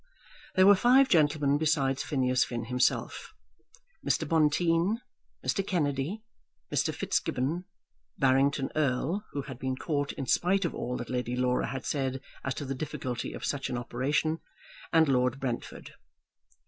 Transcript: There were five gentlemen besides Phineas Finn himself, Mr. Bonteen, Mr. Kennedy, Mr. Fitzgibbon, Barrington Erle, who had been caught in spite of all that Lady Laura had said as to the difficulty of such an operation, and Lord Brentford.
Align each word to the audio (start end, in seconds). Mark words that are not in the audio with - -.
There 0.55 0.65
were 0.65 0.73
five 0.73 1.09
gentlemen 1.09 1.59
besides 1.59 2.01
Phineas 2.01 2.43
Finn 2.43 2.65
himself, 2.65 3.35
Mr. 4.03 4.27
Bonteen, 4.27 4.99
Mr. 5.45 5.63
Kennedy, 5.67 6.23
Mr. 6.73 6.91
Fitzgibbon, 6.91 7.65
Barrington 8.17 8.71
Erle, 8.75 9.25
who 9.33 9.43
had 9.43 9.59
been 9.59 9.75
caught 9.75 10.11
in 10.13 10.25
spite 10.25 10.65
of 10.65 10.73
all 10.73 10.97
that 10.97 11.11
Lady 11.11 11.35
Laura 11.35 11.67
had 11.67 11.85
said 11.85 12.19
as 12.43 12.55
to 12.55 12.65
the 12.65 12.73
difficulty 12.73 13.31
of 13.33 13.45
such 13.45 13.69
an 13.69 13.77
operation, 13.77 14.39
and 14.91 15.07
Lord 15.07 15.39
Brentford. 15.39 15.93